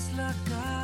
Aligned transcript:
Jesús 0.00 0.14
eres 0.14 0.16
la 0.16 0.34
carta 0.48 0.79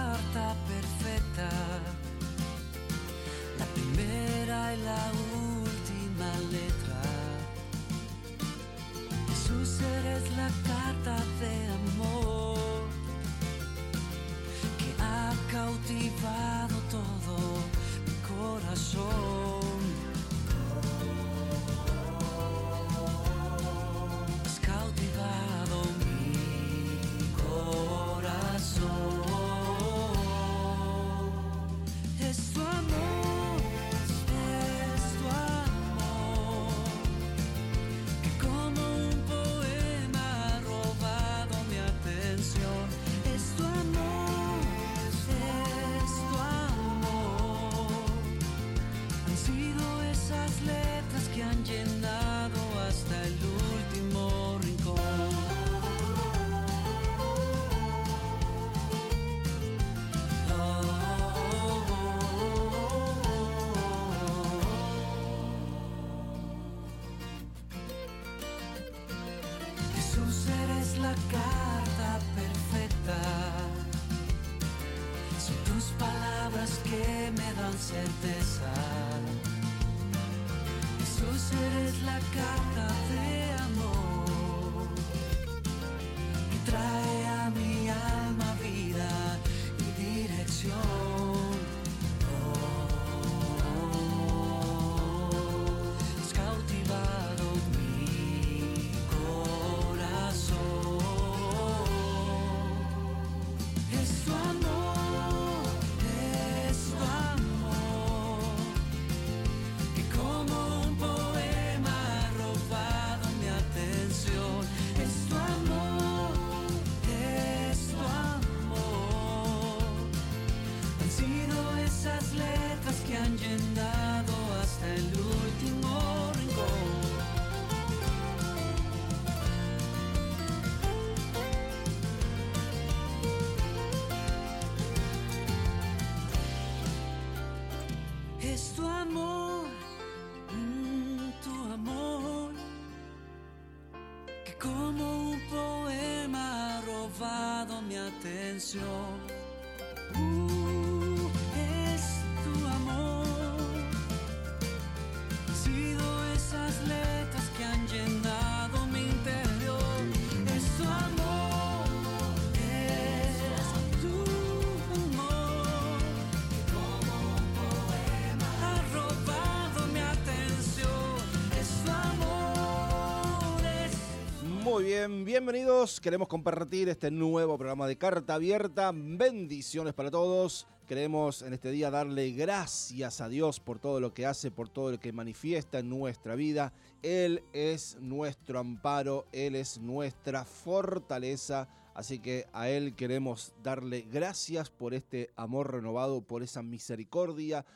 bien, 174.87 175.25
bienvenidos. 175.25 176.01
Queremos 176.01 176.29
compartir 176.29 176.89
este 176.89 177.11
nuevo 177.11 177.59
programa 177.59 177.89
de 177.89 177.99
Carta 177.99 178.35
Abierta. 178.35 178.93
Bendiciones 178.95 179.95
para 179.95 180.13
todos. 180.13 180.69
Queremos 180.87 181.43
en 181.43 181.55
este 181.55 181.73
día 181.73 181.91
darle 181.91 182.31
gracias 182.31 183.21
a 183.21 183.29
Dios 183.29 183.59
por 183.59 183.81
todo 183.81 183.99
lo 183.99 184.15
que 184.15 184.27
hace, 184.27 184.53
por 184.53 184.69
todo 184.69 184.93
lo 184.93 185.01
que 185.01 185.13
manifiesta 185.13 185.81
en 185.81 185.89
nuestra 185.89 186.37
vida. 186.37 186.73
Él 187.03 187.43
es 187.53 187.97
nuestro 188.01 188.61
amparo, 188.61 189.27
Él 189.33 189.57
es 189.57 189.81
nuestra 189.81 190.45
fortaleza. 190.45 191.69
Así 191.93 192.21
que 192.21 192.47
a 192.53 192.69
Él 192.69 192.95
queremos 192.95 193.55
darle 193.65 194.03
gracias 194.03 194.71
por 194.71 194.95
este 194.95 195.31
amor 195.35 195.73
renovado, 195.73 196.21
por 196.21 196.45
esa 196.45 196.63
misericordia 196.63 197.67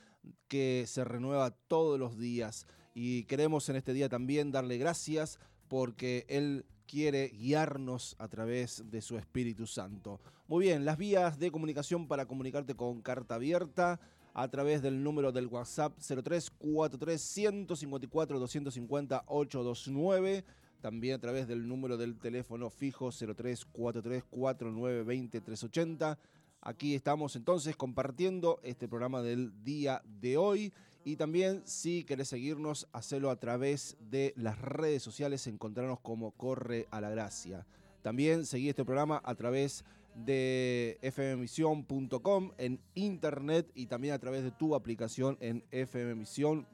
que 0.46 0.84
se 0.86 1.02
renueva 1.02 1.50
todos 1.50 1.98
los 1.98 2.16
días. 2.20 2.68
Y 2.94 3.24
queremos 3.24 3.68
en 3.68 3.74
este 3.74 3.94
día 3.94 4.08
también 4.08 4.52
darle 4.52 4.78
gracias 4.78 5.40
porque 5.66 6.24
Él 6.28 6.64
quiere 6.90 7.28
guiarnos 7.28 8.16
a 8.18 8.26
través 8.26 8.90
de 8.90 9.00
su 9.00 9.16
Espíritu 9.16 9.64
Santo. 9.64 10.20
Muy 10.48 10.66
bien, 10.66 10.84
las 10.84 10.98
vías 10.98 11.38
de 11.38 11.52
comunicación 11.52 12.08
para 12.08 12.26
comunicarte 12.26 12.74
con 12.74 13.00
Carta 13.00 13.36
Abierta 13.36 14.00
a 14.34 14.48
través 14.48 14.82
del 14.82 15.04
número 15.04 15.30
del 15.30 15.46
WhatsApp 15.46 15.96
0343 16.00 17.22
154 17.22 18.40
250 18.40 19.22
829. 19.24 20.44
También 20.80 21.14
a 21.14 21.20
través 21.20 21.46
del 21.46 21.68
número 21.68 21.96
del 21.96 22.18
teléfono 22.18 22.70
fijo 22.70 23.10
0343 23.12 24.24
4920 24.24 25.40
380. 25.40 26.18
Aquí 26.60 26.96
estamos 26.96 27.36
entonces 27.36 27.76
compartiendo 27.76 28.58
este 28.64 28.88
programa 28.88 29.22
del 29.22 29.62
día 29.62 30.02
de 30.20 30.36
hoy. 30.36 30.72
Y 31.04 31.16
también 31.16 31.62
si 31.64 32.04
querés 32.04 32.28
seguirnos, 32.28 32.86
hacelo 32.92 33.30
a 33.30 33.36
través 33.36 33.96
de 34.00 34.34
las 34.36 34.58
redes 34.58 35.02
sociales, 35.02 35.46
encontrarnos 35.46 36.00
como 36.00 36.32
Corre 36.32 36.88
a 36.90 37.00
la 37.00 37.10
Gracia. 37.10 37.66
También 38.02 38.44
seguí 38.44 38.68
este 38.68 38.84
programa 38.84 39.20
a 39.24 39.34
través 39.34 39.84
de 40.14 40.98
fmmisión.com 41.02 42.52
en 42.58 42.80
internet 42.94 43.70
y 43.74 43.86
también 43.86 44.14
a 44.14 44.18
través 44.18 44.42
de 44.42 44.50
tu 44.50 44.74
aplicación 44.74 45.38
en 45.40 45.64
fmmisión. 45.86 46.66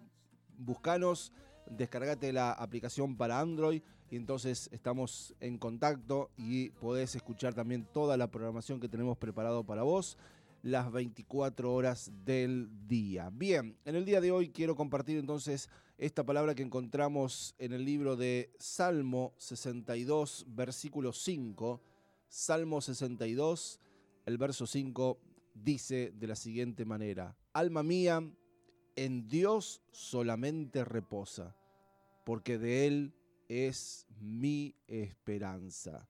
Buscanos, 0.59 1.33
descargate 1.71 2.33
la 2.33 2.53
aplicación 2.53 3.17
para 3.17 3.39
Android 3.39 3.83
y 4.11 4.17
entonces 4.17 4.69
estamos 4.73 5.35
en 5.41 5.59
contacto 5.59 6.31
y 6.37 6.71
podés 6.71 7.15
escuchar 7.15 7.55
también 7.55 7.87
toda 7.93 8.17
la 8.17 8.31
programación 8.31 8.81
que 8.81 8.89
tenemos 8.89 9.19
preparado 9.19 9.65
para 9.65 9.83
vos 9.83 10.17
las 10.63 10.91
24 10.91 11.73
horas 11.73 12.11
del 12.25 12.69
día. 12.87 13.31
Bien, 13.33 13.77
en 13.85 13.97
el 13.97 14.05
día 14.05 14.21
de 14.21 14.33
hoy 14.33 14.51
quiero 14.51 14.75
compartir 14.75 15.19
entonces 15.19 15.69
esta 15.99 16.25
palabra 16.25 16.55
que 16.55 16.63
encontramos 16.63 17.55
en 17.59 17.73
el 17.73 17.85
libro 17.85 18.17
de 18.17 18.53
Salmo 18.59 19.35
62, 19.39 20.47
versículo 20.49 21.13
5. 21.13 21.81
Salmo 22.29 22.81
62, 22.81 23.81
el 24.27 24.39
verso 24.39 24.67
5 24.67 25.19
dice 25.55 26.13
de 26.15 26.27
la 26.27 26.37
siguiente 26.37 26.85
manera, 26.85 27.37
Alma 27.53 27.83
mía, 27.83 28.23
en 28.97 29.29
Dios 29.29 29.83
solamente 29.91 30.85
reposa, 30.85 31.57
porque 32.25 32.59
de 32.59 32.87
Él 32.87 33.15
es 33.49 34.07
mi 34.21 34.75
esperanza. 34.87 36.09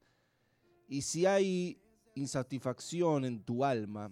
Y 0.89 1.01
si 1.01 1.25
hay 1.25 1.79
insatisfacción 2.15 3.25
en 3.25 3.43
tu 3.43 3.63
alma, 3.63 4.11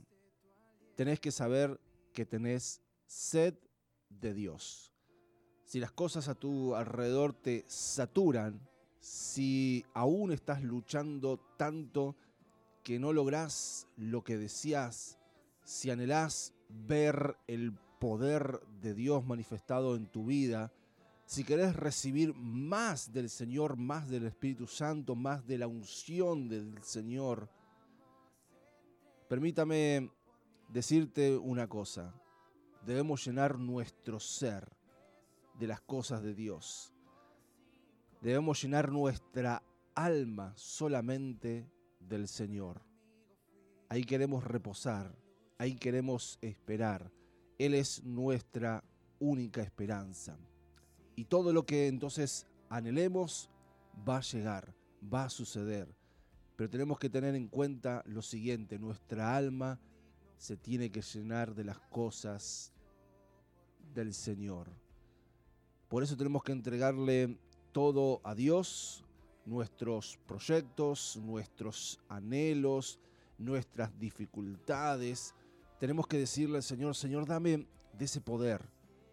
tenés 0.95 1.19
que 1.19 1.31
saber 1.31 1.79
que 2.13 2.25
tenés 2.25 2.81
sed 3.05 3.55
de 4.09 4.33
Dios. 4.33 4.93
Si 5.65 5.79
las 5.79 5.91
cosas 5.91 6.27
a 6.27 6.35
tu 6.35 6.75
alrededor 6.75 7.33
te 7.33 7.65
saturan, 7.67 8.67
si 8.99 9.85
aún 9.93 10.31
estás 10.31 10.63
luchando 10.63 11.39
tanto 11.57 12.15
que 12.83 12.99
no 12.99 13.13
lográs 13.13 13.87
lo 13.97 14.23
que 14.23 14.37
deseas, 14.37 15.19
si 15.63 15.89
anhelás 15.89 16.53
ver 16.69 17.37
el 17.47 17.73
poder 17.99 18.61
de 18.81 18.93
Dios 18.93 19.25
manifestado 19.25 19.95
en 19.95 20.07
tu 20.07 20.25
vida, 20.25 20.71
si 21.25 21.43
querés 21.43 21.75
recibir 21.75 22.35
más 22.35 23.11
del 23.11 23.29
Señor, 23.29 23.77
más 23.77 24.07
del 24.07 24.27
Espíritu 24.27 24.67
Santo, 24.67 25.15
más 25.15 25.45
de 25.47 25.57
la 25.57 25.67
unción 25.67 26.47
del 26.47 26.83
Señor, 26.83 27.49
permítame 29.27 30.11
decirte 30.69 31.37
una 31.37 31.67
cosa. 31.67 32.13
Debemos 32.85 33.25
llenar 33.25 33.57
nuestro 33.57 34.19
ser 34.19 34.75
de 35.57 35.67
las 35.67 35.81
cosas 35.81 36.21
de 36.21 36.33
Dios. 36.33 36.93
Debemos 38.21 38.61
llenar 38.61 38.91
nuestra 38.91 39.63
alma 39.93 40.53
solamente 40.55 41.69
del 41.99 42.27
Señor. 42.27 42.81
Ahí 43.89 44.03
queremos 44.03 44.43
reposar, 44.43 45.15
ahí 45.57 45.75
queremos 45.75 46.37
esperar. 46.41 47.11
Él 47.57 47.73
es 47.73 48.03
nuestra 48.03 48.83
única 49.19 49.61
esperanza. 49.61 50.37
Y 51.15 51.25
todo 51.25 51.53
lo 51.53 51.65
que 51.65 51.87
entonces 51.87 52.47
anhelemos 52.69 53.49
va 54.07 54.17
a 54.17 54.21
llegar, 54.21 54.75
va 55.01 55.25
a 55.25 55.29
suceder. 55.29 55.95
Pero 56.55 56.69
tenemos 56.69 56.99
que 56.99 57.09
tener 57.09 57.35
en 57.35 57.47
cuenta 57.47 58.03
lo 58.05 58.21
siguiente, 58.21 58.79
nuestra 58.79 59.35
alma 59.35 59.79
se 60.37 60.57
tiene 60.57 60.91
que 60.91 61.01
llenar 61.01 61.55
de 61.55 61.63
las 61.63 61.79
cosas 61.79 62.71
del 63.93 64.13
Señor. 64.13 64.67
Por 65.87 66.03
eso 66.03 66.17
tenemos 66.17 66.43
que 66.43 66.51
entregarle 66.51 67.37
todo 67.71 68.21
a 68.23 68.35
Dios, 68.35 69.03
nuestros 69.45 70.17
proyectos, 70.25 71.17
nuestros 71.17 71.99
anhelos, 72.09 72.99
nuestras 73.37 73.97
dificultades. 73.99 75.33
Tenemos 75.79 76.07
que 76.07 76.17
decirle 76.17 76.57
al 76.57 76.63
Señor, 76.63 76.95
Señor, 76.95 77.25
dame 77.25 77.67
de 77.97 78.05
ese 78.05 78.21
poder. 78.21 78.61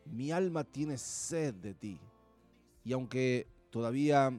Mi 0.06 0.32
alma 0.32 0.64
tiene 0.64 0.98
sed 0.98 1.54
de 1.54 1.74
ti. 1.74 2.00
Y 2.84 2.92
aunque 2.92 3.46
todavía 3.70 4.32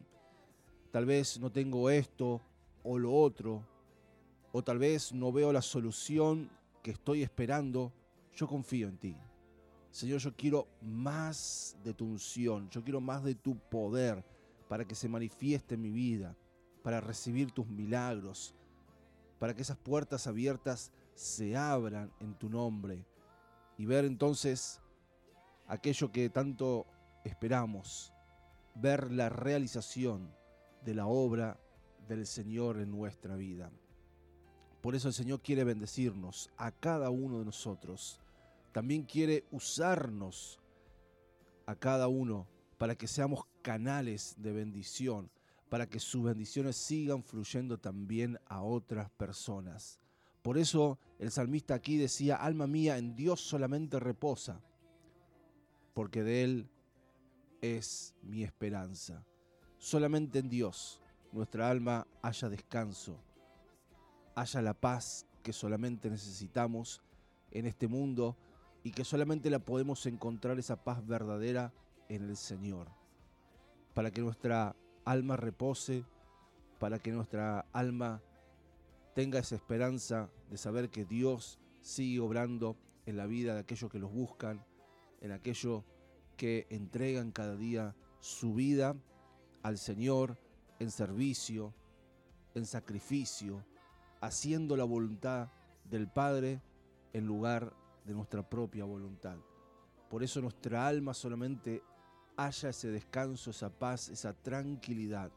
tal 0.92 1.06
vez 1.06 1.40
no 1.40 1.52
tengo 1.52 1.90
esto 1.90 2.42
o 2.84 3.00
lo 3.00 3.14
otro, 3.14 3.64
o 4.52 4.64
tal 4.64 4.78
vez 4.78 5.14
no 5.14 5.32
veo 5.32 5.52
la 5.52 5.62
solución 5.62 6.50
que 6.84 6.92
estoy 6.92 7.24
esperando, 7.24 7.94
yo 8.36 8.48
confío 8.48 8.88
en 8.90 8.98
ti. 8.98 9.18
Señor, 9.90 10.20
yo 10.20 10.36
quiero 10.36 10.68
más 10.82 11.78
de 11.84 11.94
tu 11.94 12.06
unción, 12.06 12.70
yo 12.70 12.84
quiero 12.84 13.00
más 13.00 13.24
de 13.24 13.36
tu 13.36 13.58
poder 13.58 14.24
para 14.68 14.86
que 14.86 14.94
se 14.94 15.08
manifieste 15.08 15.76
en 15.76 15.82
mi 15.82 15.92
vida, 15.92 16.36
para 16.84 17.00
recibir 17.00 17.52
tus 17.52 17.68
milagros, 17.68 18.54
para 19.40 19.56
que 19.56 19.62
esas 19.62 19.78
puertas 19.78 20.28
abiertas 20.28 20.92
se 21.16 21.56
abran 21.56 22.12
en 22.20 22.34
tu 22.34 22.50
nombre 22.50 23.06
y 23.78 23.86
ver 23.86 24.06
entonces 24.06 24.82
aquello 25.68 26.12
que 26.12 26.30
tanto 26.30 26.86
esperamos, 27.24 28.12
ver 28.76 29.12
la 29.12 29.30
realización 29.30 30.34
de 30.84 30.96
la 30.96 31.08
obra 31.08 31.60
del 32.08 32.26
Señor 32.26 32.80
en 32.80 32.92
nuestra 32.92 33.36
vida. 33.36 33.72
Por 34.84 34.96
eso 34.96 35.08
el 35.08 35.14
Señor 35.14 35.40
quiere 35.40 35.64
bendecirnos 35.64 36.50
a 36.58 36.70
cada 36.70 37.10
uno 37.10 37.40
de 37.40 37.46
nosotros. 37.46 38.20
También 38.74 39.04
quiere 39.04 39.46
usarnos 39.50 40.60
a 41.66 41.74
cada 41.74 42.10
uno 42.10 42.50
para 42.78 42.94
que 42.94 43.08
seamos 43.08 43.46
canales 43.62 44.36
de 44.40 44.52
bendición, 44.52 45.32
para 45.70 45.88
que 45.88 46.02
sus 46.02 46.26
bendiciones 46.26 46.76
sigan 46.76 47.24
fluyendo 47.24 47.78
también 47.78 48.38
a 48.46 48.62
otras 48.62 49.10
personas. 49.12 50.02
Por 50.42 50.58
eso 50.58 51.00
el 51.18 51.32
salmista 51.32 51.76
aquí 51.76 51.96
decía, 51.96 52.36
alma 52.36 52.68
mía, 52.68 52.98
en 52.98 53.16
Dios 53.16 53.40
solamente 53.40 54.02
reposa, 54.02 54.60
porque 55.94 56.24
de 56.24 56.44
Él 56.44 56.70
es 57.62 58.14
mi 58.22 58.44
esperanza. 58.44 59.26
Solamente 59.78 60.40
en 60.40 60.50
Dios 60.50 61.00
nuestra 61.32 61.70
alma 61.70 62.06
haya 62.22 62.50
descanso, 62.50 63.18
haya 64.36 64.62
la 64.62 64.74
paz 64.74 65.26
que 65.42 65.54
solamente 65.54 66.10
necesitamos 66.10 67.02
en 67.52 67.66
este 67.66 67.88
mundo 67.88 68.38
y 68.84 68.92
que 68.92 69.04
solamente 69.04 69.50
la 69.50 69.60
podemos 69.60 70.06
encontrar 70.06 70.60
esa 70.60 70.84
paz 70.84 71.06
verdadera 71.06 71.74
en 72.10 72.24
el 72.24 72.36
Señor. 72.36 72.90
Para 73.94 74.12
que 74.12 74.22
nuestra 74.22 74.76
alma 75.06 75.38
repose, 75.38 76.06
para 76.80 77.00
que 77.00 77.12
nuestra 77.12 77.66
alma 77.72 78.22
tenga 79.14 79.40
esa 79.40 79.56
esperanza 79.56 80.30
de 80.50 80.58
saber 80.58 80.90
que 80.90 81.06
Dios 81.06 81.60
sigue 81.82 82.20
obrando 82.20 82.78
en 83.06 83.18
la 83.18 83.28
vida 83.28 83.54
de 83.54 83.62
aquellos 83.62 83.92
que 83.92 84.00
los 84.00 84.12
buscan, 84.12 84.66
en 85.22 85.32
aquellos 85.32 85.84
que 86.36 86.68
entregan 86.70 87.32
cada 87.32 87.56
día 87.56 87.96
su 88.20 88.54
vida 88.54 88.96
al 89.62 89.78
Señor 89.78 90.38
en 90.80 90.92
servicio, 90.92 91.74
en 92.56 92.66
sacrificio, 92.66 93.64
haciendo 94.24 94.78
la 94.78 94.86
voluntad 94.86 95.50
del 95.84 96.08
Padre 96.08 96.62
en 97.12 97.26
lugar 97.26 97.74
de 98.06 98.14
nuestra 98.14 98.48
propia 98.50 98.86
voluntad. 98.86 99.38
Por 100.10 100.24
eso 100.24 100.42
nuestra 100.42 100.88
alma 100.88 101.14
solamente 101.14 101.84
haya 102.38 102.70
ese 102.70 102.88
descanso, 102.88 103.52
esa 103.52 103.70
paz, 103.70 104.08
esa 104.08 104.34
tranquilidad 104.34 105.30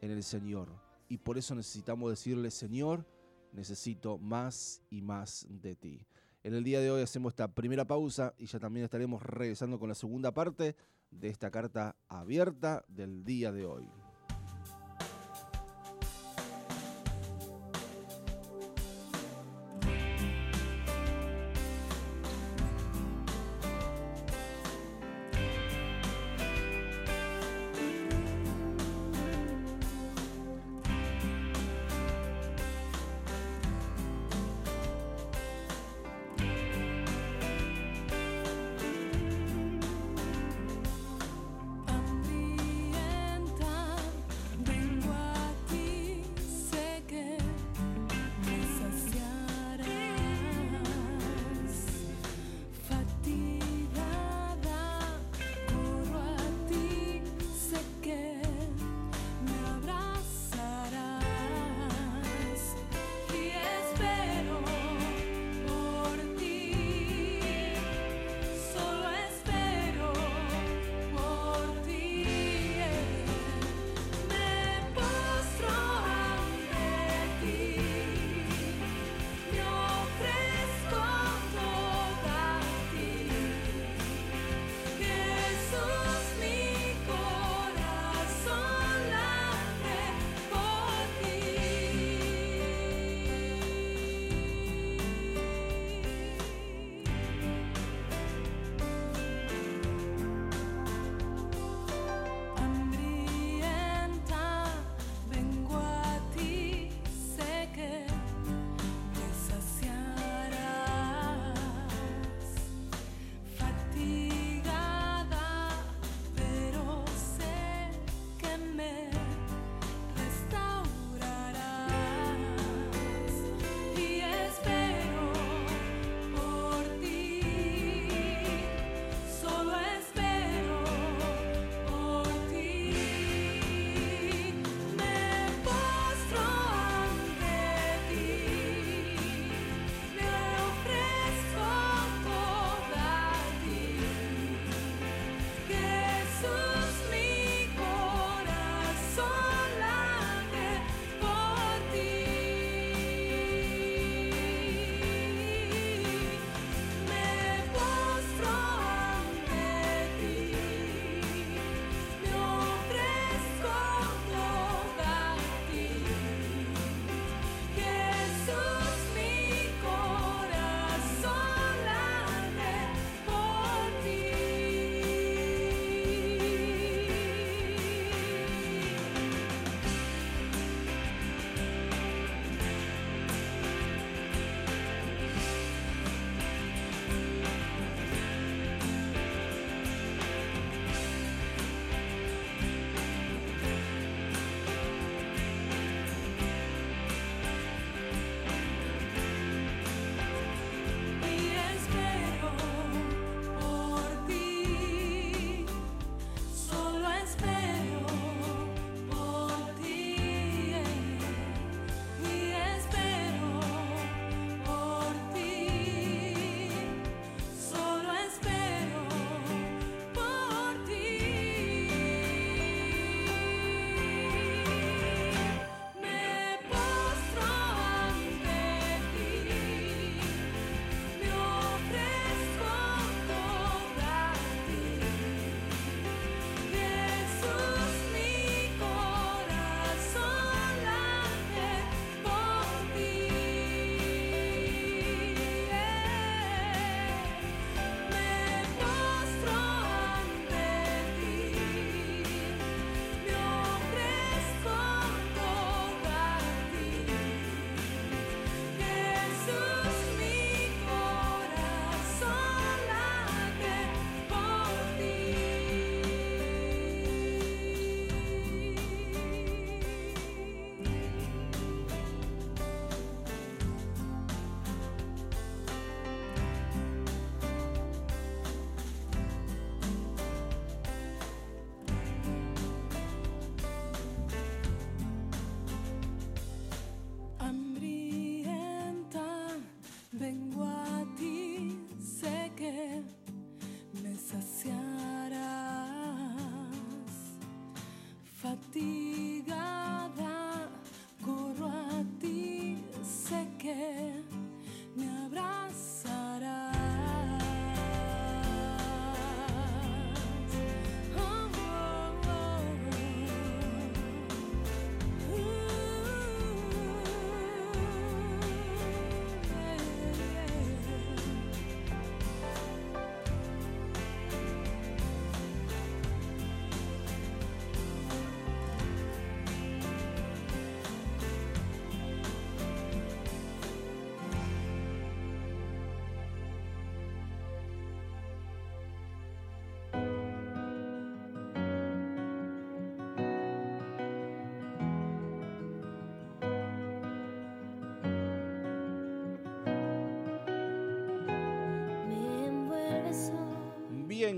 en 0.00 0.12
el 0.12 0.22
Señor. 0.22 0.68
Y 1.08 1.18
por 1.18 1.38
eso 1.38 1.56
necesitamos 1.56 2.08
decirle, 2.08 2.52
Señor, 2.52 3.04
necesito 3.52 4.16
más 4.18 4.80
y 4.90 5.02
más 5.02 5.46
de 5.48 5.74
ti. 5.74 6.06
En 6.44 6.54
el 6.54 6.62
día 6.62 6.80
de 6.80 6.92
hoy 6.92 7.02
hacemos 7.02 7.32
esta 7.32 7.52
primera 7.52 7.84
pausa 7.84 8.32
y 8.38 8.46
ya 8.46 8.60
también 8.60 8.84
estaremos 8.84 9.22
regresando 9.22 9.80
con 9.80 9.88
la 9.88 9.94
segunda 9.96 10.32
parte 10.32 10.76
de 11.10 11.28
esta 11.28 11.50
carta 11.50 11.96
abierta 12.08 12.84
del 12.86 13.24
día 13.24 13.50
de 13.50 13.66
hoy. 13.66 14.03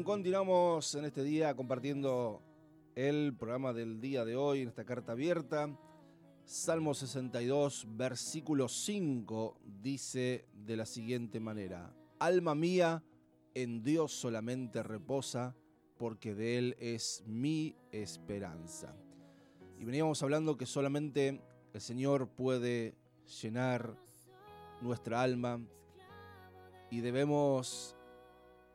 Continuamos 0.07 0.95
en 0.95 1.05
este 1.05 1.25
día 1.25 1.57
compartiendo 1.57 2.41
el 2.95 3.35
programa 3.37 3.73
del 3.73 4.01
día 4.01 4.25
de 4.25 4.37
hoy 4.37 4.63
en 4.63 4.69
esta 4.69 4.85
carta 4.85 5.13
abierta. 5.13 5.77
Salmo 6.45 6.95
62, 6.95 7.89
versículo 7.89 8.69
5 8.69 9.59
dice 9.83 10.47
de 10.55 10.77
la 10.77 10.87
siguiente 10.87 11.41
manera, 11.41 11.93
Alma 12.21 12.55
mía, 12.55 13.03
en 13.53 13.83
Dios 13.83 14.13
solamente 14.13 14.85
reposa, 14.85 15.57
porque 15.99 16.37
de 16.37 16.59
Él 16.59 16.77
es 16.79 17.25
mi 17.27 17.75
esperanza. 17.91 18.95
Y 19.77 19.85
veníamos 19.85 20.23
hablando 20.23 20.57
que 20.57 20.67
solamente 20.67 21.43
el 21.75 21.81
Señor 21.81 22.29
puede 22.29 22.95
llenar 23.43 23.99
nuestra 24.81 25.21
alma 25.21 25.61
y 26.93 27.01
debemos 27.01 27.96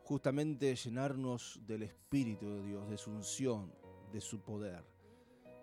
justamente 0.03 0.75
llenarnos 0.75 1.59
del 1.65 1.83
Espíritu 1.83 2.53
de 2.53 2.63
Dios, 2.63 2.89
de 2.89 2.97
su 2.97 3.11
unción, 3.11 3.73
de 4.11 4.21
su 4.21 4.41
poder. 4.41 4.83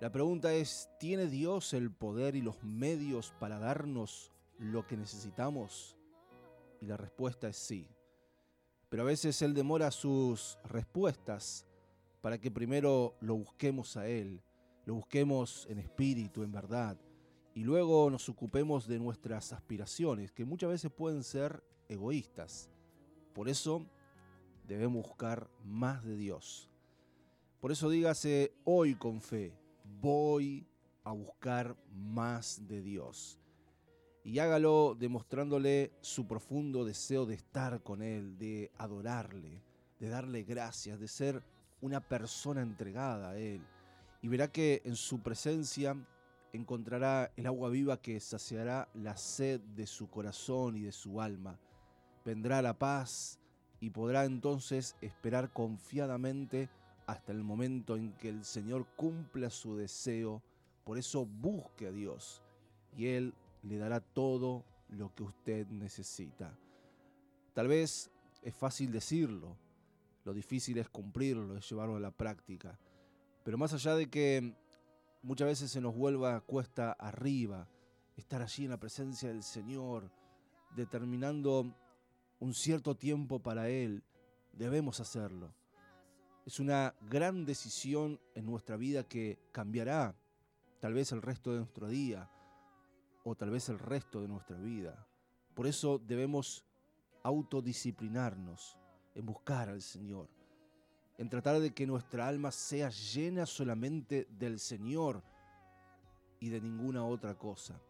La 0.00 0.12
pregunta 0.12 0.54
es, 0.54 0.88
¿tiene 1.00 1.26
Dios 1.26 1.74
el 1.74 1.90
poder 1.90 2.36
y 2.36 2.40
los 2.40 2.62
medios 2.62 3.34
para 3.40 3.58
darnos 3.58 4.32
lo 4.58 4.86
que 4.86 4.96
necesitamos? 4.96 5.96
Y 6.80 6.86
la 6.86 6.96
respuesta 6.96 7.48
es 7.48 7.56
sí. 7.56 7.88
Pero 8.88 9.02
a 9.02 9.06
veces 9.06 9.42
Él 9.42 9.54
demora 9.54 9.90
sus 9.90 10.56
respuestas 10.64 11.66
para 12.20 12.38
que 12.38 12.50
primero 12.50 13.16
lo 13.20 13.34
busquemos 13.34 13.96
a 13.96 14.08
Él, 14.08 14.40
lo 14.86 14.94
busquemos 14.94 15.66
en 15.68 15.78
espíritu, 15.78 16.42
en 16.42 16.52
verdad, 16.52 16.96
y 17.54 17.64
luego 17.64 18.08
nos 18.08 18.28
ocupemos 18.28 18.86
de 18.86 19.00
nuestras 19.00 19.52
aspiraciones, 19.52 20.30
que 20.30 20.44
muchas 20.44 20.70
veces 20.70 20.92
pueden 20.92 21.24
ser 21.24 21.62
egoístas. 21.88 22.70
Por 23.34 23.48
eso 23.48 23.84
debemos 24.68 25.02
buscar 25.02 25.48
más 25.64 26.04
de 26.04 26.14
Dios. 26.14 26.70
Por 27.60 27.72
eso 27.72 27.88
dígase 27.90 28.52
hoy 28.64 28.94
con 28.94 29.20
fe, 29.20 29.52
voy 30.00 30.66
a 31.02 31.12
buscar 31.12 31.74
más 31.90 32.68
de 32.68 32.82
Dios. 32.82 33.40
Y 34.22 34.38
hágalo 34.38 34.94
demostrándole 34.94 35.92
su 36.02 36.28
profundo 36.28 36.84
deseo 36.84 37.24
de 37.24 37.34
estar 37.34 37.82
con 37.82 38.02
Él, 38.02 38.36
de 38.36 38.70
adorarle, 38.76 39.62
de 39.98 40.08
darle 40.08 40.42
gracias, 40.42 41.00
de 41.00 41.08
ser 41.08 41.42
una 41.80 42.00
persona 42.00 42.60
entregada 42.60 43.30
a 43.30 43.38
Él. 43.38 43.62
Y 44.20 44.28
verá 44.28 44.52
que 44.52 44.82
en 44.84 44.96
su 44.96 45.22
presencia 45.22 45.96
encontrará 46.52 47.32
el 47.36 47.46
agua 47.46 47.70
viva 47.70 48.02
que 48.02 48.20
saciará 48.20 48.88
la 48.92 49.16
sed 49.16 49.60
de 49.60 49.86
su 49.86 50.10
corazón 50.10 50.76
y 50.76 50.82
de 50.82 50.92
su 50.92 51.22
alma. 51.22 51.58
Vendrá 52.24 52.60
la 52.60 52.78
paz, 52.78 53.40
y 53.80 53.90
podrá 53.90 54.24
entonces 54.24 54.96
esperar 55.00 55.52
confiadamente 55.52 56.68
hasta 57.06 57.32
el 57.32 57.42
momento 57.42 57.96
en 57.96 58.12
que 58.14 58.28
el 58.28 58.44
Señor 58.44 58.86
cumpla 58.96 59.50
su 59.50 59.76
deseo. 59.76 60.42
Por 60.84 60.98
eso 60.98 61.26
busque 61.26 61.86
a 61.86 61.92
Dios 61.92 62.42
y 62.96 63.06
Él 63.06 63.34
le 63.62 63.78
dará 63.78 64.00
todo 64.00 64.64
lo 64.88 65.14
que 65.14 65.22
usted 65.22 65.66
necesita. 65.68 66.56
Tal 67.54 67.68
vez 67.68 68.10
es 68.42 68.54
fácil 68.54 68.92
decirlo, 68.92 69.56
lo 70.24 70.32
difícil 70.32 70.78
es 70.78 70.88
cumplirlo, 70.88 71.56
es 71.56 71.68
llevarlo 71.68 71.96
a 71.96 72.00
la 72.00 72.10
práctica. 72.10 72.78
Pero 73.44 73.58
más 73.58 73.72
allá 73.72 73.94
de 73.94 74.10
que 74.10 74.54
muchas 75.22 75.48
veces 75.48 75.70
se 75.70 75.80
nos 75.80 75.94
vuelva 75.94 76.40
cuesta 76.42 76.92
arriba, 76.92 77.68
estar 78.16 78.42
allí 78.42 78.64
en 78.64 78.70
la 78.70 78.80
presencia 78.80 79.28
del 79.28 79.42
Señor, 79.42 80.10
determinando 80.74 81.74
un 82.40 82.54
cierto 82.54 82.96
tiempo 82.96 83.40
para 83.40 83.68
Él, 83.68 84.02
debemos 84.52 85.00
hacerlo. 85.00 85.52
Es 86.46 86.60
una 86.60 86.94
gran 87.02 87.44
decisión 87.44 88.20
en 88.34 88.46
nuestra 88.46 88.76
vida 88.76 89.04
que 89.04 89.38
cambiará 89.52 90.16
tal 90.80 90.94
vez 90.94 91.12
el 91.12 91.22
resto 91.22 91.52
de 91.52 91.58
nuestro 91.58 91.88
día 91.88 92.30
o 93.24 93.34
tal 93.34 93.50
vez 93.50 93.68
el 93.68 93.78
resto 93.78 94.20
de 94.22 94.28
nuestra 94.28 94.56
vida. 94.56 95.06
Por 95.54 95.66
eso 95.66 95.98
debemos 95.98 96.64
autodisciplinarnos 97.22 98.78
en 99.14 99.26
buscar 99.26 99.68
al 99.68 99.82
Señor, 99.82 100.28
en 101.18 101.28
tratar 101.28 101.58
de 101.60 101.74
que 101.74 101.86
nuestra 101.86 102.28
alma 102.28 102.52
sea 102.52 102.90
llena 102.90 103.44
solamente 103.44 104.26
del 104.30 104.58
Señor 104.60 105.22
y 106.40 106.48
de 106.48 106.60
ninguna 106.60 107.04
otra 107.04 107.36
cosa. 107.36 107.80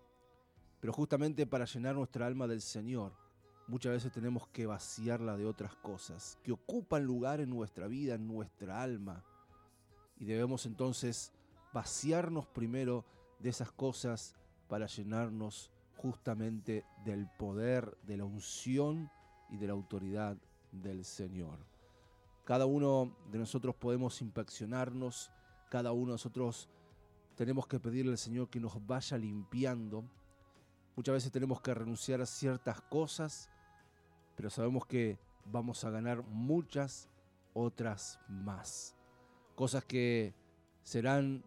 Pero 0.80 0.92
justamente 0.92 1.46
para 1.46 1.66
llenar 1.66 1.94
nuestra 1.94 2.26
alma 2.26 2.46
del 2.46 2.62
Señor, 2.62 3.12
muchas 3.68 3.92
veces 3.92 4.10
tenemos 4.10 4.48
que 4.48 4.66
vaciarla 4.66 5.36
de 5.36 5.44
otras 5.46 5.76
cosas 5.76 6.38
que 6.42 6.52
ocupan 6.52 7.04
lugar 7.04 7.40
en 7.40 7.50
nuestra 7.50 7.86
vida, 7.86 8.14
en 8.14 8.26
nuestra 8.26 8.82
alma. 8.82 9.22
Y 10.18 10.24
debemos 10.24 10.66
entonces 10.66 11.32
vaciarnos 11.72 12.46
primero 12.46 13.04
de 13.38 13.50
esas 13.50 13.70
cosas 13.70 14.34
para 14.68 14.86
llenarnos 14.86 15.70
justamente 15.96 16.84
del 17.04 17.28
poder, 17.38 17.96
de 18.02 18.16
la 18.16 18.24
unción 18.24 19.10
y 19.50 19.58
de 19.58 19.66
la 19.66 19.74
autoridad 19.74 20.36
del 20.72 21.04
Señor. 21.04 21.58
Cada 22.44 22.64
uno 22.64 23.14
de 23.30 23.38
nosotros 23.38 23.74
podemos 23.74 24.20
inspeccionarnos, 24.22 25.30
cada 25.68 25.92
uno 25.92 26.06
de 26.06 26.12
nosotros 26.12 26.68
tenemos 27.34 27.66
que 27.66 27.78
pedirle 27.78 28.12
al 28.12 28.18
Señor 28.18 28.48
que 28.48 28.60
nos 28.60 28.84
vaya 28.86 29.18
limpiando. 29.18 30.04
Muchas 30.96 31.12
veces 31.12 31.30
tenemos 31.30 31.60
que 31.60 31.74
renunciar 31.74 32.20
a 32.22 32.26
ciertas 32.26 32.80
cosas 32.80 33.50
pero 34.38 34.50
sabemos 34.50 34.86
que 34.86 35.18
vamos 35.46 35.82
a 35.82 35.90
ganar 35.90 36.22
muchas 36.22 37.08
otras 37.54 38.20
más. 38.28 38.94
Cosas 39.56 39.84
que 39.84 40.32
serán 40.84 41.42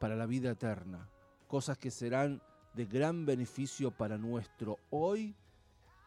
para 0.00 0.16
la 0.16 0.26
vida 0.26 0.50
eterna, 0.50 1.08
cosas 1.46 1.78
que 1.78 1.92
serán 1.92 2.42
de 2.74 2.84
gran 2.84 3.26
beneficio 3.26 3.92
para 3.92 4.18
nuestro 4.18 4.80
hoy 4.90 5.36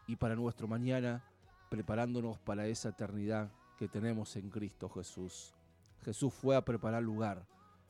y 0.06 0.16
para 0.16 0.36
nuestro 0.36 0.68
mañana, 0.68 1.24
preparándonos 1.70 2.38
para 2.38 2.66
esa 2.66 2.90
eternidad 2.90 3.50
que 3.78 3.88
tenemos 3.88 4.36
en 4.36 4.50
Cristo 4.50 4.90
Jesús. 4.90 5.54
Jesús 6.02 6.34
fue 6.34 6.54
a 6.54 6.66
preparar 6.66 7.02
lugar, 7.02 7.46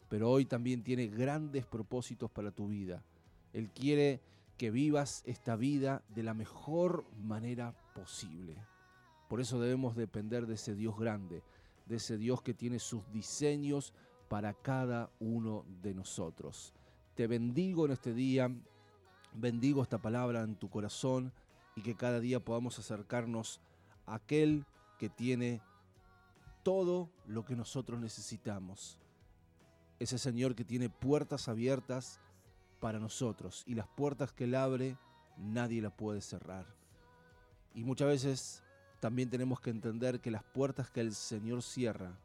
pero 0.08 0.30
hoy 0.30 0.44
también 0.44 0.84
tiene 0.84 1.08
grandes 1.08 1.66
propósitos 1.66 2.30
para 2.30 2.52
tu 2.52 2.68
vida. 2.68 3.02
Él 3.52 3.70
quiere 3.70 4.20
que 4.56 4.70
vivas 4.70 5.24
esta 5.26 5.56
vida 5.56 6.04
de 6.10 6.22
la 6.22 6.32
mejor 6.32 7.04
manera 7.16 7.74
Por 9.28 9.40
eso 9.40 9.60
debemos 9.60 9.96
depender 9.96 10.46
de 10.46 10.54
ese 10.54 10.74
Dios 10.74 10.98
grande, 10.98 11.42
de 11.86 11.96
ese 11.96 12.16
Dios 12.18 12.42
que 12.42 12.54
tiene 12.54 12.78
sus 12.78 13.10
diseños 13.12 13.94
para 14.28 14.54
cada 14.54 15.10
uno 15.20 15.64
de 15.82 15.94
nosotros. 15.94 16.72
Te 17.14 17.26
bendigo 17.26 17.86
en 17.86 17.92
este 17.92 18.14
día, 18.14 18.50
bendigo 19.34 19.82
esta 19.82 19.98
palabra 19.98 20.42
en 20.42 20.56
tu 20.56 20.70
corazón 20.70 21.32
y 21.76 21.82
que 21.82 21.94
cada 21.94 22.20
día 22.20 22.40
podamos 22.40 22.78
acercarnos 22.78 23.60
a 24.06 24.14
aquel 24.14 24.64
que 24.98 25.08
tiene 25.08 25.60
todo 26.62 27.10
lo 27.26 27.44
que 27.44 27.56
nosotros 27.56 28.00
necesitamos. 28.00 28.98
Ese 29.98 30.18
Señor 30.18 30.54
que 30.54 30.64
tiene 30.64 30.88
puertas 30.88 31.48
abiertas 31.48 32.20
para 32.80 32.98
nosotros 32.98 33.62
y 33.66 33.74
las 33.74 33.86
puertas 33.88 34.32
que 34.32 34.44
Él 34.44 34.54
abre 34.54 34.96
nadie 35.36 35.82
las 35.82 35.92
puede 35.92 36.20
cerrar. 36.20 36.79
Y 37.74 37.84
muchas 37.84 38.08
veces 38.08 38.62
también 39.00 39.30
tenemos 39.30 39.60
que 39.60 39.70
entender 39.70 40.20
que 40.20 40.30
las 40.30 40.42
puertas 40.42 40.90
que 40.90 41.00
el 41.00 41.14
Señor 41.14 41.62
cierra, 41.62 42.18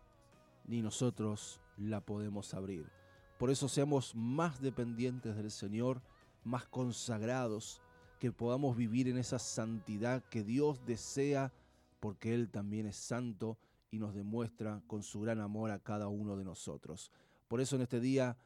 ni 0.66 0.82
nosotros 0.82 1.62
la 1.78 2.02
podemos 2.02 2.54
abrir. 2.54 2.90
Por 3.38 3.50
eso 3.50 3.68
seamos 3.68 4.16
más 4.16 4.62
dependientes 4.62 5.36
del 5.36 5.52
Señor, 5.52 6.02
más 6.44 6.66
consagrados, 6.66 7.82
que 8.20 8.32
podamos 8.32 8.78
vivir 8.78 9.08
en 9.08 9.18
esa 9.18 9.40
santidad 9.40 10.24
que 10.24 10.44
Dios 10.44 10.86
desea, 10.86 11.54
porque 12.00 12.34
Él 12.34 12.50
también 12.50 12.88
es 12.88 12.96
santo 12.96 13.58
y 13.92 14.00
nos 14.00 14.14
demuestra 14.14 14.82
con 14.88 15.04
su 15.04 15.22
gran 15.22 15.40
amor 15.40 15.72
a 15.72 15.80
cada 15.80 16.08
uno 16.08 16.38
de 16.38 16.44
nosotros. 16.44 17.12
Por 17.48 17.62
eso 17.62 17.76
en 17.76 17.84
este 17.84 18.00
día 18.00 18.38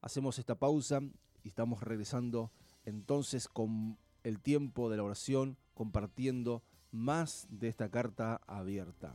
hacemos 0.00 0.38
esta 0.38 0.56
pausa 0.56 1.00
y 1.42 1.48
estamos 1.48 1.82
regresando 1.82 2.50
entonces 2.84 3.48
con 3.48 3.96
el 4.24 4.40
tiempo 4.40 4.90
de 4.90 4.96
la 4.96 5.04
oración, 5.04 5.56
compartiendo 5.74 6.62
más 6.90 7.46
de 7.50 7.68
esta 7.68 7.90
carta 7.90 8.40
abierta. 8.46 9.14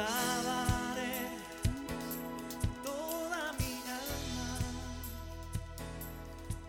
Alabaré 0.00 1.28
toda 2.82 3.52
mi 3.58 3.74
alma, 4.00 4.48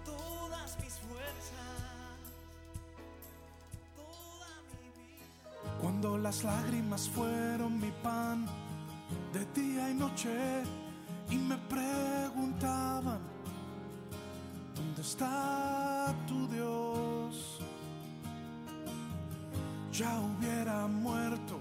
todas 0.06 0.78
mis 0.80 0.94
fuerzas, 1.00 2.18
toda 3.96 4.50
mi 4.72 4.86
vida. 5.02 5.78
Cuando 5.82 6.18
las 6.18 6.44
lágrimas 6.44 7.10
fueron 7.10 7.80
mi 7.80 7.92
pan 8.04 8.46
de 9.32 9.46
día 9.62 9.90
y 9.90 9.94
noche 9.94 10.64
y 11.30 11.38
me 11.38 11.58
preguntaban, 11.58 13.20
¿dónde 14.76 15.02
está 15.02 16.14
tu 16.28 16.48
Dios? 16.48 17.60
Ya 19.92 20.20
hubiera 20.20 20.88
muerto, 20.88 21.60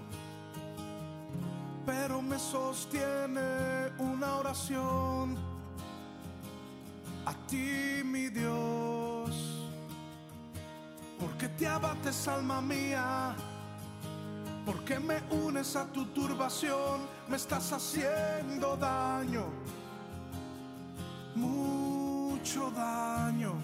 pero 1.95 2.21
me 2.21 2.39
sostiene 2.39 3.91
una 3.99 4.37
oración 4.37 5.37
a 7.25 7.33
ti, 7.47 8.01
mi 8.03 8.29
Dios. 8.29 9.29
Porque 11.19 11.47
te 11.49 11.67
abates, 11.67 12.27
alma 12.27 12.61
mía? 12.61 13.35
porque 14.65 14.97
me 14.97 15.21
unes 15.29 15.75
a 15.75 15.85
tu 15.91 16.05
turbación, 16.05 17.01
me 17.27 17.35
estás 17.35 17.73
haciendo 17.73 18.77
daño, 18.77 19.43
mucho 21.35 22.71
daño. 22.71 23.55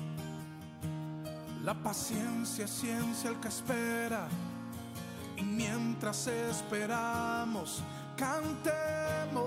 La 1.63 1.73
paciencia 1.73 2.65
es 2.65 2.71
ciencia 2.71 3.29
el 3.29 3.37
que 3.37 3.47
espera, 3.47 4.27
y 5.37 5.41
mientras 5.41 6.27
esperamos, 6.27 7.81
cantemos, 8.19 9.39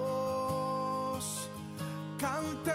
cantemos. 2.18 2.72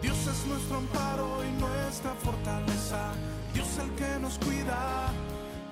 Dios 0.00 0.26
es 0.28 0.46
nuestro 0.46 0.76
amparo 0.78 1.44
y 1.44 1.50
nuestra 1.60 2.14
fortaleza. 2.14 3.12
Dios 3.52 3.76
el 3.78 3.90
que 3.96 4.20
nos 4.20 4.38
cuida, 4.38 5.12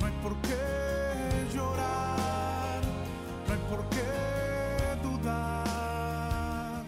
no 0.01 0.07
hay 0.07 0.13
por 0.23 0.35
qué 0.43 1.47
llorar, 1.55 2.83
no 3.47 3.53
hay 3.55 3.61
por 3.71 3.89
qué 3.91 4.99
dudar. 5.05 6.83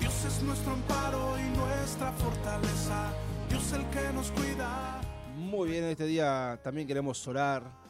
Dios 0.00 0.24
es 0.24 0.42
nuestro 0.42 0.72
amparo 0.72 1.38
y 1.38 1.44
nuestra 1.56 2.10
fortaleza, 2.12 3.12
Dios 3.48 3.72
el 3.72 3.86
que 3.90 4.12
nos 4.12 4.32
cuida. 4.32 5.00
Muy 5.36 5.70
bien, 5.70 5.84
este 5.84 6.06
día 6.06 6.58
también 6.62 6.88
queremos 6.88 7.24
orar 7.28 7.85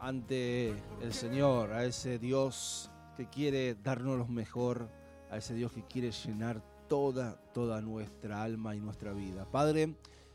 ante 0.00 0.70
el 1.00 1.12
Señor, 1.12 1.72
a 1.72 1.84
ese 1.84 2.18
Dios 2.18 2.90
que 3.16 3.26
quiere 3.26 3.74
darnos 3.74 4.18
lo 4.18 4.26
mejor, 4.28 4.88
a 5.30 5.36
ese 5.36 5.54
Dios 5.54 5.72
que 5.72 5.82
quiere 5.84 6.10
llenar 6.10 6.62
toda, 6.88 7.36
toda 7.52 7.80
nuestra 7.80 8.42
alma 8.42 8.74
y 8.74 8.80
nuestra 8.80 9.12
vida. 9.12 9.44
Padre, 9.50 9.94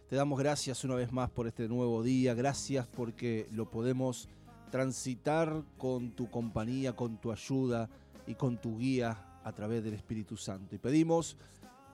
te 0.09 0.15
damos 0.15 0.37
gracias 0.37 0.83
una 0.83 0.95
vez 0.95 1.11
más 1.11 1.29
por 1.29 1.47
este 1.47 1.67
nuevo 1.67 2.03
día, 2.03 2.33
gracias 2.33 2.87
porque 2.87 3.47
lo 3.51 3.69
podemos 3.69 4.27
transitar 4.69 5.63
con 5.77 6.11
tu 6.11 6.29
compañía, 6.29 6.95
con 6.95 7.17
tu 7.17 7.31
ayuda 7.31 7.89
y 8.27 8.35
con 8.35 8.59
tu 8.59 8.77
guía 8.77 9.39
a 9.43 9.51
través 9.53 9.83
del 9.83 9.93
Espíritu 9.93 10.37
Santo. 10.37 10.75
Y 10.75 10.79
pedimos, 10.79 11.37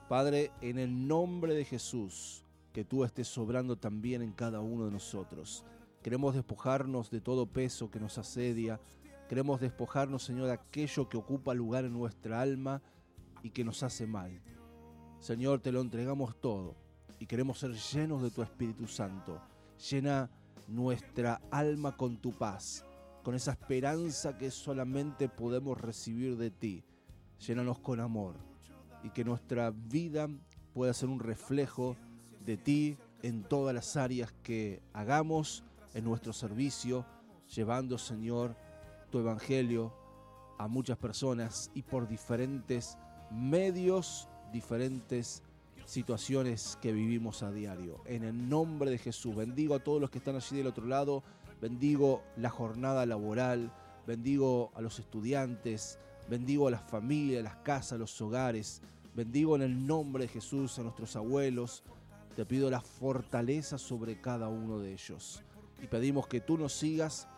Padre, 0.08 0.50
en 0.60 0.78
el 0.78 1.06
nombre 1.06 1.54
de 1.54 1.64
Jesús, 1.64 2.44
que 2.72 2.84
tú 2.84 3.04
estés 3.04 3.28
sobrando 3.28 3.76
también 3.76 4.22
en 4.22 4.32
cada 4.32 4.60
uno 4.60 4.86
de 4.86 4.92
nosotros. 4.92 5.64
Queremos 6.02 6.34
despojarnos 6.34 7.10
de 7.10 7.20
todo 7.20 7.46
peso 7.46 7.90
que 7.90 8.00
nos 8.00 8.16
asedia. 8.16 8.80
Queremos 9.28 9.60
despojarnos, 9.60 10.22
Señor, 10.22 10.46
de 10.46 10.54
aquello 10.54 11.08
que 11.08 11.18
ocupa 11.18 11.52
lugar 11.52 11.84
en 11.84 11.92
nuestra 11.92 12.40
alma 12.40 12.80
y 13.42 13.50
que 13.50 13.64
nos 13.64 13.82
hace 13.82 14.06
mal. 14.06 14.40
Señor, 15.18 15.60
te 15.60 15.72
lo 15.72 15.82
entregamos 15.82 16.40
todo 16.40 16.74
y 17.18 17.26
queremos 17.26 17.58
ser 17.58 17.74
llenos 17.74 18.22
de 18.22 18.30
tu 18.30 18.42
Espíritu 18.42 18.86
Santo. 18.86 19.42
Llena 19.90 20.30
nuestra 20.68 21.42
alma 21.50 21.94
con 21.96 22.16
tu 22.16 22.32
paz, 22.32 22.86
con 23.22 23.34
esa 23.34 23.52
esperanza 23.52 24.38
que 24.38 24.50
solamente 24.50 25.28
podemos 25.28 25.78
recibir 25.78 26.38
de 26.38 26.50
ti. 26.50 26.82
Llénanos 27.46 27.78
con 27.78 28.00
amor 28.00 28.36
y 29.02 29.10
que 29.10 29.24
nuestra 29.24 29.70
vida 29.70 30.28
pueda 30.72 30.94
ser 30.94 31.10
un 31.10 31.20
reflejo 31.20 31.96
de 32.44 32.56
ti 32.56 32.96
en 33.22 33.42
todas 33.42 33.74
las 33.74 33.96
áreas 33.96 34.32
que 34.42 34.80
hagamos 34.94 35.62
en 35.94 36.04
nuestro 36.04 36.32
servicio, 36.32 37.04
llevando, 37.54 37.98
Señor, 37.98 38.56
tu 39.10 39.18
evangelio 39.18 39.92
a 40.58 40.68
muchas 40.68 40.98
personas 40.98 41.70
y 41.74 41.82
por 41.82 42.06
diferentes 42.06 42.96
medios, 43.30 44.28
diferentes 44.52 45.42
situaciones 45.86 46.78
que 46.80 46.92
vivimos 46.92 47.42
a 47.42 47.50
diario. 47.50 48.00
En 48.06 48.24
el 48.24 48.48
nombre 48.48 48.90
de 48.90 48.98
Jesús, 48.98 49.34
bendigo 49.34 49.74
a 49.74 49.82
todos 49.82 50.00
los 50.00 50.10
que 50.10 50.18
están 50.18 50.36
allí 50.36 50.56
del 50.56 50.68
otro 50.68 50.86
lado, 50.86 51.22
bendigo 51.60 52.22
la 52.36 52.50
jornada 52.50 53.06
laboral, 53.06 53.72
bendigo 54.06 54.70
a 54.74 54.80
los 54.80 54.98
estudiantes, 54.98 55.98
bendigo 56.28 56.68
a 56.68 56.70
las 56.70 56.82
familias, 56.82 57.42
las 57.42 57.56
casas, 57.56 57.98
los 57.98 58.20
hogares, 58.20 58.82
bendigo 59.14 59.56
en 59.56 59.62
el 59.62 59.86
nombre 59.86 60.24
de 60.24 60.28
Jesús 60.28 60.78
a 60.78 60.82
nuestros 60.82 61.16
abuelos, 61.16 61.82
te 62.36 62.46
pido 62.46 62.70
la 62.70 62.80
fortaleza 62.80 63.78
sobre 63.78 64.20
cada 64.20 64.48
uno 64.48 64.78
de 64.78 64.92
ellos. 64.92 65.42
Y 65.82 65.86
pedimos 65.86 66.26
que 66.26 66.40
tú 66.40 66.58
nos 66.58 66.72
sigas 66.72 67.28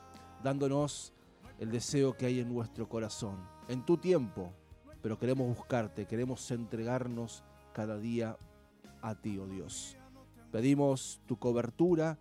dándonos 0.43 1.13
el 1.59 1.71
deseo 1.71 2.17
que 2.17 2.27
hay 2.27 2.41
en 2.41 2.53
nuestro 2.53 2.89
corazón, 2.89 3.37
en 3.69 3.85
tu 3.85 3.97
tiempo, 3.97 4.53
pero 5.01 5.19
queremos 5.19 5.47
buscarte, 5.47 6.07
queremos 6.07 6.51
entregarnos 6.51 7.45
cada 7.73 7.99
día 7.99 8.37
a 9.01 9.15
ti, 9.15 9.39
oh 9.39 9.47
Dios. 9.47 9.97
Pedimos 10.51 11.21
tu 11.27 11.39
cobertura, 11.39 12.19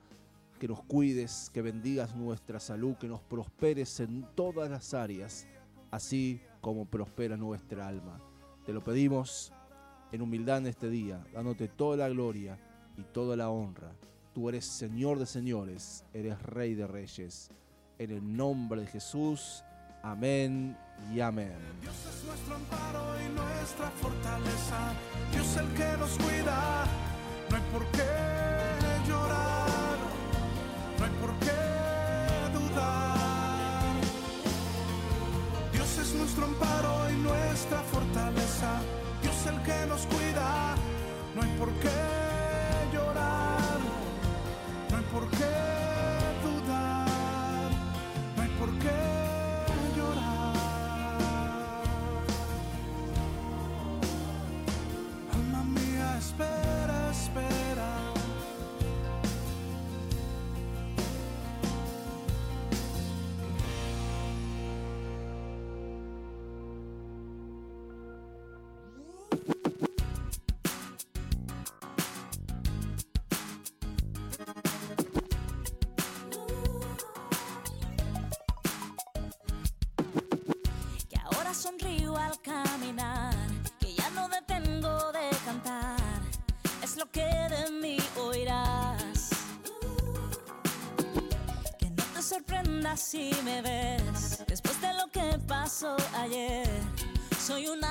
que 0.59 0.67
nos 0.67 0.83
cuides, 0.83 1.49
que 1.51 1.63
bendigas 1.63 2.15
nuestra 2.15 2.59
salud, 2.59 2.95
que 2.97 3.07
nos 3.07 3.21
prosperes 3.21 3.99
en 3.99 4.27
todas 4.35 4.69
las 4.69 4.93
áreas, 4.93 5.47
así 5.89 6.39
como 6.61 6.85
prospera 6.85 7.35
nuestra 7.35 7.87
alma. 7.87 8.19
Te 8.63 8.73
lo 8.73 8.83
pedimos 8.83 9.51
en 10.11 10.21
humildad 10.21 10.59
en 10.59 10.67
este 10.67 10.89
día, 10.89 11.25
dándote 11.33 11.67
toda 11.67 11.97
la 11.97 12.09
gloria 12.09 12.59
y 12.95 13.03
toda 13.03 13.35
la 13.35 13.49
honra. 13.49 13.91
Tú 14.33 14.47
eres 14.47 14.65
Señor 14.65 15.19
de 15.19 15.25
señores, 15.25 16.05
eres 16.13 16.41
Rey 16.43 16.73
de 16.73 16.87
reyes. 16.87 17.49
En 17.99 18.11
el 18.11 18.37
nombre 18.37 18.81
de 18.81 18.87
Jesús, 18.87 19.63
amén 20.03 20.77
y 21.13 21.19
amén. 21.19 21.57
Dios 21.81 21.95
es 22.09 22.23
nuestro 22.23 22.55
amparo 22.55 23.21
y 23.21 23.29
nuestra 23.33 23.91
fortaleza. 23.91 24.93
Dios 25.33 25.57
el 25.57 25.67
que 25.73 25.97
nos 25.97 26.11
cuida. 26.17 26.85
No 27.49 27.57
hay 27.57 27.63
por 27.73 27.85
qué 27.91 28.50
por 45.21 45.70
si 93.01 93.31
me 93.43 93.61
ves, 93.61 94.45
después 94.47 94.79
de 94.79 94.93
lo 94.93 95.07
que 95.07 95.37
pasó 95.47 95.97
ayer, 96.15 96.67
soy 97.39 97.67
un 97.67 97.83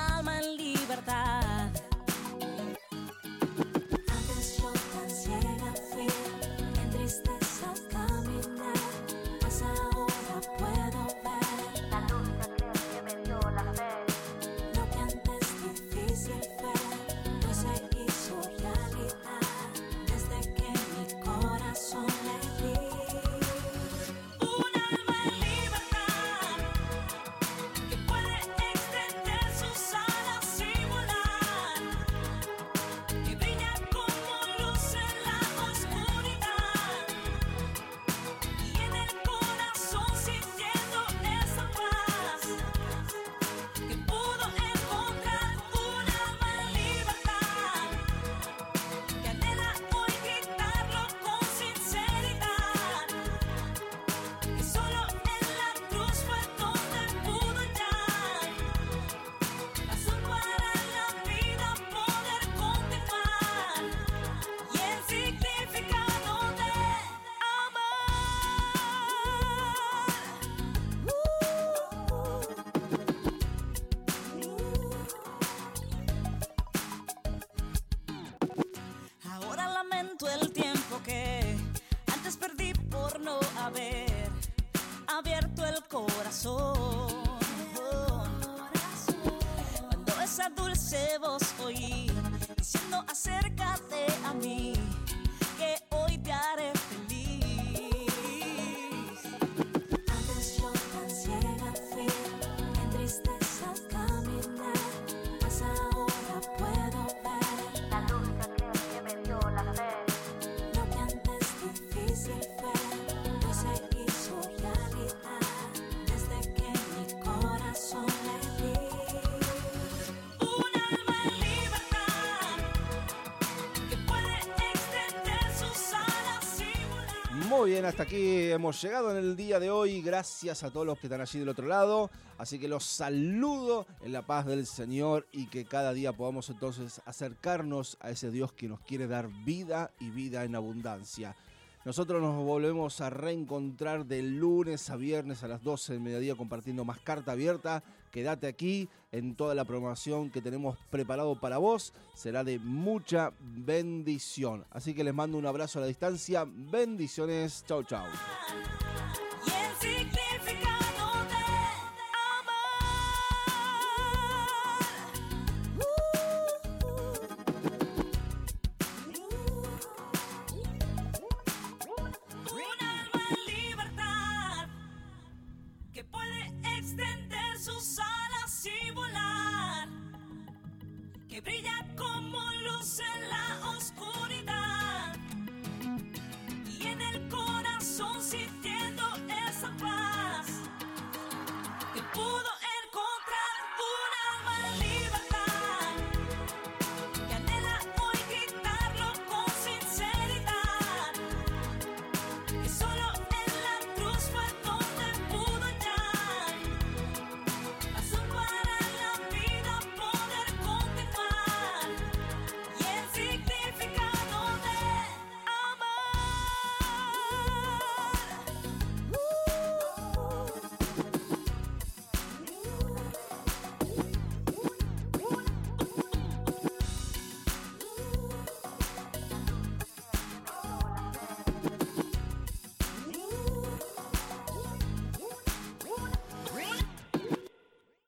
Muy 127.51 127.71
bien, 127.71 127.83
hasta 127.83 128.03
aquí 128.03 128.49
hemos 128.49 128.81
llegado 128.81 129.11
en 129.11 129.17
el 129.17 129.35
día 129.35 129.59
de 129.59 129.69
hoy. 129.69 130.01
Gracias 130.01 130.63
a 130.63 130.71
todos 130.71 130.85
los 130.85 130.97
que 130.97 131.07
están 131.07 131.19
allí 131.19 131.37
del 131.37 131.49
otro 131.49 131.67
lado. 131.67 132.09
Así 132.37 132.57
que 132.57 132.69
los 132.69 132.85
saludo 132.85 133.85
en 134.01 134.13
la 134.13 134.25
paz 134.25 134.45
del 134.45 134.65
Señor 134.65 135.27
y 135.33 135.47
que 135.47 135.65
cada 135.65 135.91
día 135.91 136.13
podamos 136.13 136.49
entonces 136.49 137.01
acercarnos 137.03 137.97
a 137.99 138.09
ese 138.09 138.31
Dios 138.31 138.53
que 138.53 138.69
nos 138.69 138.79
quiere 138.79 139.05
dar 139.05 139.27
vida 139.43 139.91
y 139.99 140.11
vida 140.11 140.45
en 140.45 140.55
abundancia. 140.55 141.35
Nosotros 141.83 142.21
nos 142.21 142.35
volvemos 142.43 143.01
a 143.01 143.09
reencontrar 143.09 144.05
de 144.05 144.21
lunes 144.21 144.91
a 144.91 144.97
viernes 144.97 145.43
a 145.43 145.47
las 145.47 145.63
12 145.63 145.93
del 145.93 146.01
mediodía 146.01 146.35
compartiendo 146.35 146.85
más 146.85 146.99
carta 146.99 147.31
abierta. 147.31 147.83
Quédate 148.11 148.45
aquí 148.45 148.87
en 149.11 149.33
toda 149.35 149.55
la 149.55 149.65
programación 149.65 150.29
que 150.29 150.43
tenemos 150.43 150.77
preparado 150.91 151.39
para 151.39 151.57
vos. 151.57 151.93
Será 152.13 152.43
de 152.43 152.59
mucha 152.59 153.33
bendición. 153.39 154.63
Así 154.69 154.93
que 154.93 155.03
les 155.03 155.13
mando 155.13 155.39
un 155.39 155.47
abrazo 155.47 155.79
a 155.79 155.81
la 155.81 155.87
distancia. 155.87 156.45
Bendiciones. 156.47 157.63
Chau, 157.67 157.83
chau. 157.83 158.05